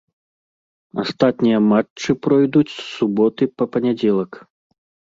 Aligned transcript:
Астатнія 1.03 1.59
матчы 1.69 2.17
пройдуць 2.25 2.71
з 2.73 2.81
суботы 2.97 3.43
па 3.61 3.73
панядзелак. 3.75 4.31